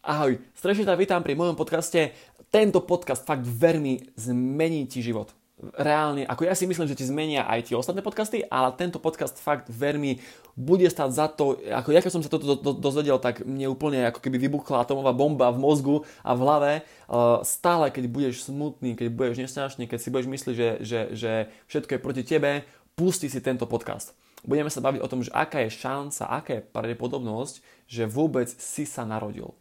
[0.00, 2.16] Ahoj, srdečne ťa vítam pri mojom podcaste.
[2.48, 5.36] Tento podcast fakt veľmi zmení ti život.
[5.76, 9.36] Reálne, ako ja si myslím, že ti zmenia aj tie ostatné podcasty, ale tento podcast
[9.36, 10.16] fakt veľmi
[10.56, 13.68] bude stať za to, ako ja keď som sa toto do, do, dozvedel, tak mne
[13.68, 16.72] úplne ako keby vybuchla atomová bomba v mozgu a v hlave.
[17.04, 21.32] Uh, stále, keď budeš smutný, keď budeš nesťažný, keď si budeš myslieť, že, že, že
[21.68, 22.64] všetko je proti tebe,
[22.96, 24.16] pusti si tento podcast.
[24.48, 28.88] Budeme sa baviť o tom, že aká je šanca, aká je pravdepodobnosť, že vôbec si
[28.88, 29.59] sa narodil.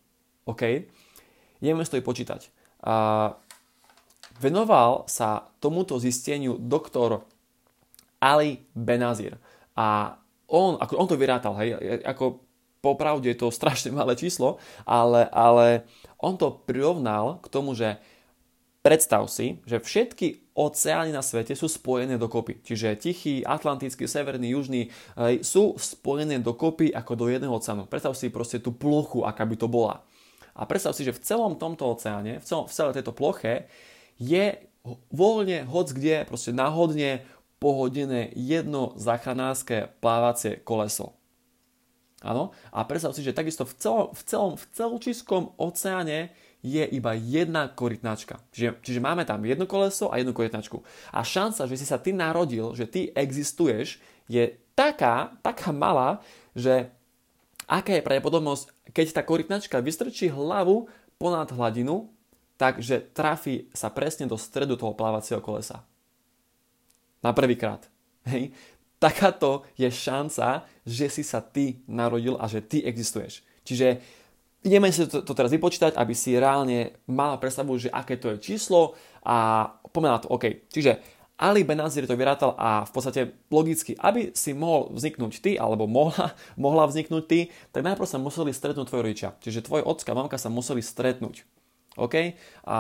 [0.50, 0.64] OK?
[1.60, 2.50] Ideme to počítať.
[2.80, 3.36] Uh,
[4.40, 7.28] venoval sa tomuto zisteniu doktor
[8.24, 9.36] Ali Benazir.
[9.76, 10.16] A
[10.50, 12.42] on, ako on to vyrátal, hej, ako
[12.80, 14.58] popravde je to strašne malé číslo,
[14.88, 15.84] ale, ale
[16.18, 18.00] on to prirovnal k tomu, že
[18.80, 22.64] predstav si, že všetky oceány na svete sú spojené dokopy.
[22.64, 24.92] Čiže Tichý, Atlantický, Severný, Južný
[25.44, 27.88] sú spojené dokopy ako do jedného oceánu.
[27.88, 30.04] Predstav si proste tú plochu, aká by to bola.
[30.60, 33.72] A predstav si, že v celom tomto oceáne, v, celom, v celej tejto ploche
[34.20, 34.60] je
[35.08, 37.24] voľne, hoc kde, proste náhodne
[37.64, 41.16] pohodené jedno záchranárske plávacie koleso.
[42.20, 42.52] Áno?
[42.76, 47.72] A predstav si, že takisto v celom, v celom v celčiskom oceáne je iba jedna
[47.72, 48.44] korytnačka.
[48.52, 50.84] Čiže, čiže máme tam jedno koleso a jednu korytnačku.
[51.16, 56.20] A šanca, že si sa ty narodil, že ty existuješ, je taká, taká malá,
[56.52, 56.92] že
[57.70, 60.90] aká je pravdepodobnosť, keď tá korytnačka vystrčí hlavu
[61.22, 62.10] ponad hladinu,
[62.58, 65.86] takže trafí sa presne do stredu toho plávacieho kolesa.
[67.22, 67.86] Na prvýkrát.
[68.28, 68.52] Hej.
[69.00, 73.48] Takáto je šanca, že si sa ty narodil a že ty existuješ.
[73.64, 73.88] Čiže
[74.68, 78.44] ideme si to, to teraz vypočítať, aby si reálne mala predstavu, že aké to je
[78.44, 80.28] číslo a poďme na to.
[80.36, 80.68] OK.
[80.68, 81.00] Čiže
[81.40, 86.36] Ali Benazir to vyrátal a v podstate logicky, aby si mohol vzniknúť ty, alebo mohla,
[86.60, 87.40] mohla vzniknúť ty,
[87.72, 89.30] tak najprv sa museli stretnúť tvoje rodičia.
[89.40, 91.48] Čiže tvoj ocka mamka sa museli stretnúť.
[91.96, 92.36] OK?
[92.68, 92.78] A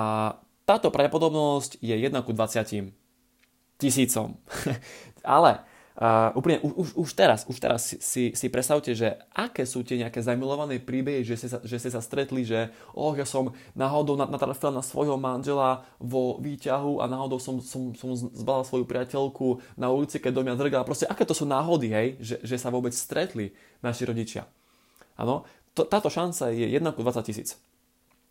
[0.67, 2.91] táto pravdepodobnosť je 1 ku 20
[3.79, 4.35] tisícom.
[5.23, 5.63] Ale
[5.99, 9.99] Uh, úplne už, už, teraz, už teraz si, si, si predstavte, že aké sú tie
[9.99, 14.15] nejaké zamilované príbehy, že ste sa, že ste sa stretli, že oh, ja som náhodou
[14.15, 19.91] natrafil na svojho manžela vo výťahu a náhodou som, som, som zbala svoju priateľku na
[19.91, 20.87] ulici, keď do mňa drgala.
[20.87, 23.51] Proste aké to sú náhody, hej, že, že sa vôbec stretli
[23.83, 24.47] naši rodičia.
[25.19, 25.43] Áno,
[25.75, 27.59] táto šanca je 1 20 tisíc.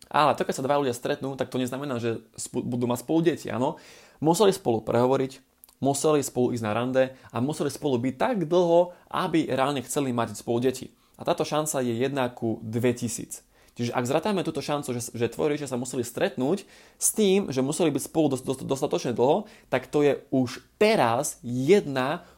[0.09, 2.17] Ale to, keď sa dva ľudia stretnú, tak to neznamená, že
[2.49, 3.77] budú mať spolu deti, áno.
[4.25, 5.48] Museli spolu prehovoriť,
[5.79, 10.39] museli spolu ísť na rande a museli spolu byť tak dlho, aby reálne chceli mať
[10.39, 10.91] spolu deti.
[11.19, 13.43] A táto šanca je 1 ku 2000.
[13.79, 16.67] Čiže ak zratáme túto šancu, že, že tvoji rodičia sa museli stretnúť
[16.99, 21.39] s tým, že museli byť spolu dost, dost, dostatočne dlho, tak to je už teraz
[21.47, 21.87] 1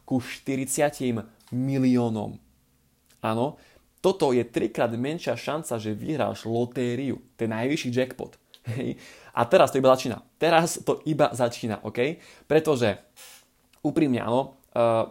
[0.05, 2.37] ku 40 miliónom.
[3.25, 3.57] Áno,
[4.05, 8.37] toto je trikrát menšia šanca, že vyhráš lotériu, ten najvyšší jackpot.
[8.77, 9.01] Hej.
[9.33, 10.21] A teraz to iba začína.
[10.37, 12.21] Teraz to iba začína, OK?
[12.45, 13.01] Pretože
[13.81, 15.09] úprimne áno, uh,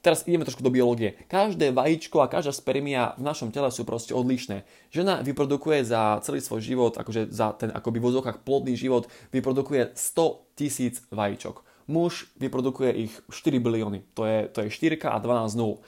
[0.00, 1.16] teraz ideme trošku do biológie.
[1.28, 4.64] Každé vajíčko a každá spermia v našom tele sú proste odlišné.
[4.92, 9.92] Žena vyprodukuje za celý svoj život, akože za ten akoby v vozokách plodný život, vyprodukuje
[9.96, 11.64] 100 tisíc vajíčok.
[11.88, 14.04] Muž vyprodukuje ich 4 bilióny.
[14.12, 15.80] To je, to je 4 a 12 nul.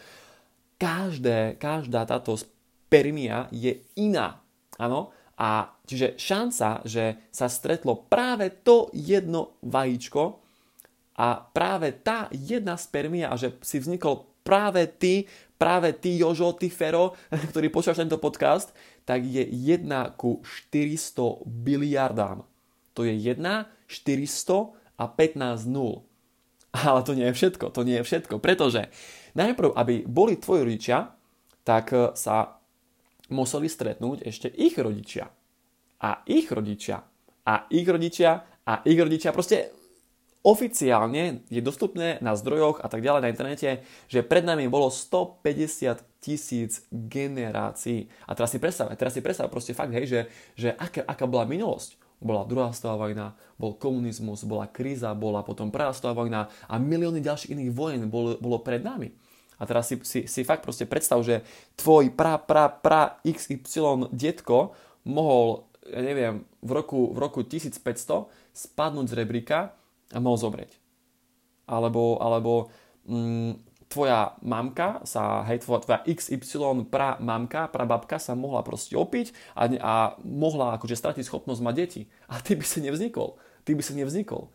[0.80, 4.40] Každé, každá táto spermia je iná.
[4.80, 5.12] Áno?
[5.40, 10.39] A čiže šanca, že sa stretlo práve to jedno vajíčko,
[11.20, 15.28] a práve tá jedna spermia že si vznikol práve ty,
[15.60, 17.12] práve ty Jožo, ty Fero,
[17.52, 18.72] ktorý počúvaš tento podcast,
[19.04, 19.84] tak je 1
[20.16, 20.40] ku
[20.72, 22.48] 400 biliardám.
[22.96, 23.36] To je 1,
[23.84, 26.08] 400 a 15 nul.
[26.70, 28.88] Ale to nie je všetko, to nie je všetko, pretože
[29.34, 31.10] najprv, aby boli tvoji rodičia,
[31.66, 32.62] tak e, sa
[33.34, 35.26] museli stretnúť ešte ich rodičia.
[36.00, 37.02] A ich rodičia.
[37.42, 38.30] A ich rodičia.
[38.62, 39.34] A ich rodičia.
[39.34, 39.79] Proste
[40.40, 45.44] Oficiálne je dostupné na zdrojoch a tak ďalej na internete, že pred nami bolo 150
[46.16, 48.08] tisíc generácií.
[48.24, 50.20] A teraz si predstav, teraz si predstav proste fakt, hej, že,
[50.56, 52.00] že aká, aká bola minulosť.
[52.24, 57.20] Bola druhá svetová vojna, bol komunizmus, bola kríza, bola potom prvá svetová vojna a milióny
[57.20, 59.12] ďalších iných vojen bolo, bolo pred nami.
[59.60, 61.44] A teraz si, si, si fakt proste predstav, že
[61.76, 64.72] tvoj pra, pra, pra XY detko
[65.04, 67.84] mohol, ja neviem, v roku, v roku 1500
[68.56, 69.76] spadnúť z rebríka
[70.18, 70.74] mohol zobrieť.
[71.70, 72.74] Alebo, alebo
[73.06, 78.94] mm, tvoja mamka sa, hej, tvoja, tvoja XY pra mamka, pra babka sa mohla proste
[78.94, 82.02] opiť a, a mohla akože stratiť schopnosť mať deti.
[82.30, 83.38] A ty by si nevznikol.
[83.66, 84.50] Ty by si nevznikol.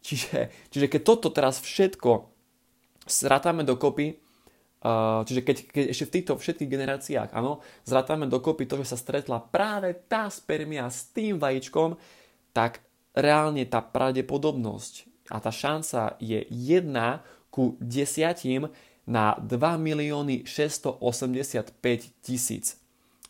[0.00, 2.30] Čiže, čiže keď toto teraz všetko
[3.06, 4.18] sratáme dokopy,
[4.80, 8.96] Uh, čiže keď, keď ešte v týchto všetkých generáciách, áno, zrátame dokopy to, že sa
[8.96, 12.00] stretla práve tá spermia s tým vajíčkom,
[12.56, 12.80] tak
[13.14, 16.90] reálne tá pravdepodobnosť a tá šanca je 1
[17.50, 18.70] ku 10
[19.10, 21.74] na 2 milióny 685
[22.22, 22.78] tisíc.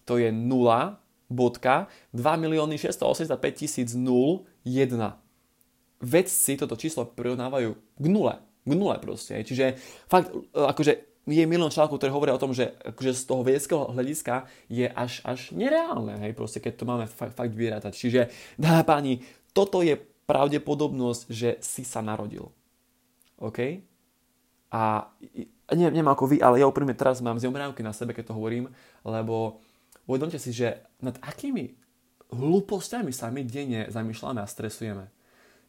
[0.05, 1.01] To je 0
[1.31, 4.99] bodka 2 milióny 685 tisíc 0 1.
[6.01, 8.35] Vedci toto číslo prirovnávajú k nule.
[8.65, 9.41] K nule proste.
[9.41, 9.79] Čiže
[10.09, 14.49] fakt, akože je milión článkov, ktoré hovoria o tom, že akože z toho vedeckého hľadiska
[14.67, 17.93] je až, až nereálne, hej, proste, keď to máme fakt, fakt vyrátať.
[17.93, 18.21] Čiže,
[18.59, 19.13] dámy páni,
[19.51, 19.99] toto je
[20.29, 22.49] pravdepodobnosť, že si sa narodil.
[23.41, 23.83] OK?
[24.71, 25.11] A
[25.75, 28.71] neviem, neviem ako vy, ale ja úprimne teraz mám zjomrávky na sebe, keď to hovorím,
[29.03, 29.59] lebo
[30.07, 31.75] uvedomte si, že nad akými
[32.31, 35.11] hlúpostiami sa my denne zamýšľame a stresujeme.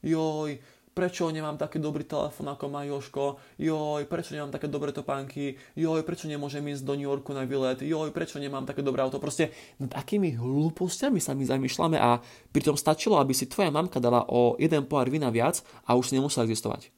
[0.06, 0.62] Joj,
[0.92, 6.04] prečo nemám taký dobrý telefon ako má Joško, joj, prečo nemám také dobré topánky, joj,
[6.04, 9.20] prečo nemôžem ísť do New Yorku na výlet, joj, prečo nemám také dobré auto.
[9.24, 12.20] Proste nad akými hlúpostiami sa my zamýšľame a
[12.52, 16.20] pritom stačilo, aby si tvoja mamka dala o jeden pohár vína viac a už si
[16.20, 16.92] nemusela existovať.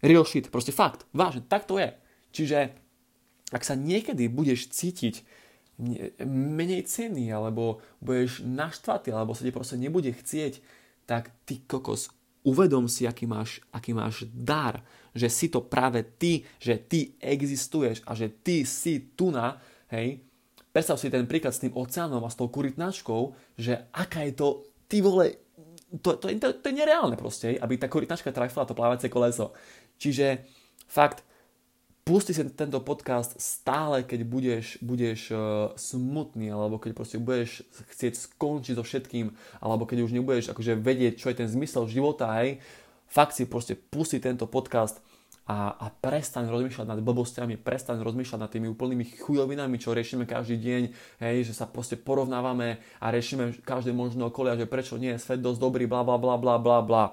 [0.00, 1.90] Real shit, proste fakt, vážne, tak to je.
[2.30, 2.72] Čiže
[3.50, 5.26] ak sa niekedy budeš cítiť
[6.28, 10.60] menej cenný, alebo budeš naštvatý, alebo sa ti proste nebude chcieť,
[11.08, 12.12] tak ty kokos
[12.46, 14.80] uvedom si, aký máš, aký máš dar,
[15.12, 19.58] že si to práve ty, že ty existuješ a že ty si tu na,
[19.90, 20.22] hej,
[20.70, 24.48] predstav si ten príklad s tým oceánom a s tou kuritnáčkou, že aká je to,
[24.86, 25.34] ty vole,
[25.98, 29.50] to, to, to, to je nereálne proste, aby tá kuritnáčka trafila to plávacie koleso.
[29.98, 30.46] Čiže
[30.86, 31.26] fakt,
[32.04, 35.38] pusti si tento podcast stále, keď budeš, budeš uh,
[35.78, 37.62] smutný, alebo keď proste budeš
[37.94, 39.32] chcieť skončiť so všetkým,
[39.62, 42.58] alebo keď už nebudeš akože vedieť, čo je ten zmysel života, hej,
[43.10, 45.02] fakt si proste pusti tento podcast
[45.50, 50.62] a, a prestaň rozmýšľať nad blbostiami, prestaň rozmýšľať nad tými úplnými chujovinami, čo riešime každý
[50.62, 50.82] deň,
[51.18, 55.42] hej, že sa proste porovnávame a riešime každé možné okolia, že prečo nie je svet
[55.42, 57.04] dosť dobrý, bla bla bla bla bla bla.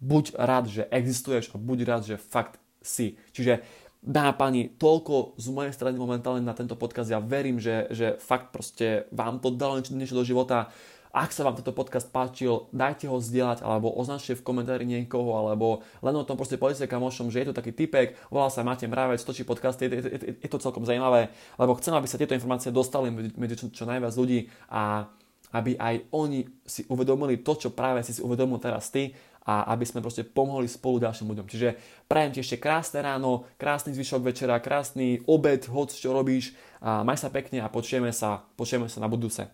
[0.00, 3.20] Buď rád, že existuješ a buď rád, že fakt si.
[3.36, 3.60] Čiže
[4.06, 7.10] Dá pani, toľko z mojej strany momentálne na tento podcast.
[7.10, 10.70] Ja verím, že, že fakt proste vám to dalo niečo do života.
[11.10, 15.82] Ak sa vám tento podcast páčil, dajte ho zdieľať alebo označte v komentári niekoho alebo
[16.06, 19.18] len o tom proste povedzte kamošom, že je tu taký typek, volá sa Matej Mravec,
[19.26, 22.70] točí podcast, je, je, je, je to celkom zaujímavé, lebo chcem, aby sa tieto informácie
[22.70, 25.10] dostali medzi čo, čo najviac ľudí a
[25.50, 29.10] aby aj oni si uvedomili to, čo práve si si uvedomil teraz ty
[29.46, 31.46] a aby sme proste pomohli spolu ďalším ľuďom.
[31.46, 31.68] Čiže
[32.10, 37.22] prajem ti ešte krásne ráno, krásny zvyšok večera, krásny obed, hoď čo robíš a maj
[37.22, 39.46] sa pekne a počujeme sa, počujeme sa na budúce.